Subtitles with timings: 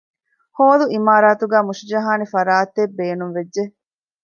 [0.57, 3.63] ހޯލު އިމާރާތުގައި މުށިޖަހާނެ ފަރާތެއް ބޭނުންވެއްޖެ